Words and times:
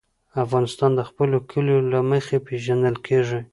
افغانستان 0.43 0.91
د 0.95 1.01
خپلو 1.09 1.37
کلیو 1.51 1.79
له 1.91 1.99
مخې 2.09 2.37
پېژندل 2.47 2.95
کېږي. 3.07 3.39